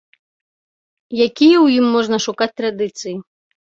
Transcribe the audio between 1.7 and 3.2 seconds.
ім можна шукаць традыцыі?